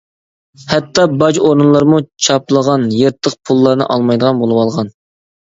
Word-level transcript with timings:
ھەتتا 0.69 1.03
باج 1.23 1.37
ئورۇنلىرىمۇ 1.47 1.99
چاپلىغان، 2.29 2.87
يىرتىق 3.01 3.37
پۇللارنى 3.51 3.89
ئالمايدىغان 3.93 4.43
بولۇۋالغان. 4.43 4.93